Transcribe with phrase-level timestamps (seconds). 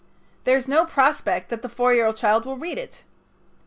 [0.45, 3.03] There is no prospect that the four year old child will read it.